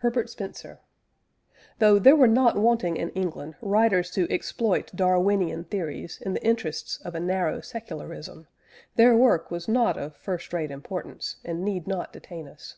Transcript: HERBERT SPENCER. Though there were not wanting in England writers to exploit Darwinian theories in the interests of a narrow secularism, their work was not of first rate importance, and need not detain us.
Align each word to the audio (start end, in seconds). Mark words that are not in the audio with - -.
HERBERT 0.00 0.28
SPENCER. 0.28 0.80
Though 1.78 1.98
there 1.98 2.14
were 2.14 2.28
not 2.28 2.58
wanting 2.58 2.98
in 2.98 3.08
England 3.12 3.54
writers 3.62 4.10
to 4.10 4.30
exploit 4.30 4.94
Darwinian 4.94 5.64
theories 5.64 6.20
in 6.20 6.34
the 6.34 6.44
interests 6.44 7.00
of 7.02 7.14
a 7.14 7.20
narrow 7.20 7.62
secularism, 7.62 8.46
their 8.96 9.16
work 9.16 9.50
was 9.50 9.66
not 9.66 9.96
of 9.96 10.14
first 10.16 10.52
rate 10.52 10.70
importance, 10.70 11.36
and 11.46 11.64
need 11.64 11.86
not 11.86 12.12
detain 12.12 12.46
us. 12.46 12.76